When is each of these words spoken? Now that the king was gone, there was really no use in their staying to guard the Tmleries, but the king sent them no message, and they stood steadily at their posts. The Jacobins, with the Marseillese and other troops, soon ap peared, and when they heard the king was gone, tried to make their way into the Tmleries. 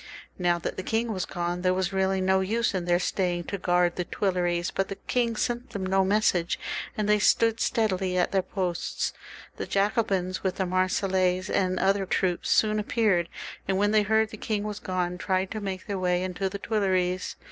Now 0.39 0.57
that 0.57 0.77
the 0.77 0.81
king 0.81 1.13
was 1.13 1.27
gone, 1.27 1.61
there 1.61 1.75
was 1.75 1.93
really 1.93 2.21
no 2.21 2.39
use 2.39 2.73
in 2.73 2.85
their 2.85 2.97
staying 2.97 3.43
to 3.43 3.59
guard 3.59 3.97
the 3.97 4.03
Tmleries, 4.05 4.71
but 4.73 4.87
the 4.87 4.95
king 4.95 5.35
sent 5.35 5.69
them 5.69 5.85
no 5.85 6.03
message, 6.03 6.57
and 6.97 7.07
they 7.07 7.19
stood 7.19 7.59
steadily 7.59 8.17
at 8.17 8.31
their 8.31 8.41
posts. 8.41 9.13
The 9.57 9.67
Jacobins, 9.67 10.41
with 10.41 10.55
the 10.55 10.65
Marseillese 10.65 11.51
and 11.51 11.79
other 11.79 12.07
troops, 12.07 12.49
soon 12.49 12.79
ap 12.79 12.87
peared, 12.87 13.29
and 13.67 13.77
when 13.77 13.91
they 13.91 14.01
heard 14.01 14.31
the 14.31 14.37
king 14.37 14.63
was 14.63 14.79
gone, 14.79 15.19
tried 15.19 15.51
to 15.51 15.61
make 15.61 15.85
their 15.85 15.99
way 15.99 16.23
into 16.23 16.49
the 16.49 16.57
Tmleries. 16.57 17.35